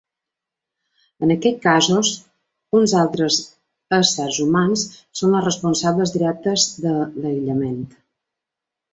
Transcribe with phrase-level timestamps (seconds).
[1.25, 2.13] En aquests casos,
[2.79, 3.37] uns altres
[3.97, 4.85] éssers humans
[5.21, 7.77] són els responsables directes de l'aïllament.